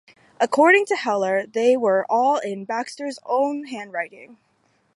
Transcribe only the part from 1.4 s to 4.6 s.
they were all in Baxter's own handwriting.